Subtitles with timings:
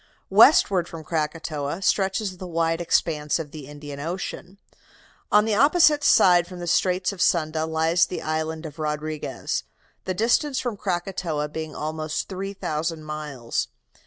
[0.31, 4.57] "Westward from Krakatoa stretches the wide expanse of the Indian Ocean.
[5.31, 9.63] On the opposite side from the Straits of Sunda lies the island of Rodriguez,
[10.05, 13.67] the distance from Krakatoa being almost three thousand miles.